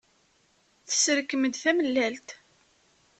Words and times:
Tesserkem-d 0.87 1.53
tamellalt. 1.63 2.29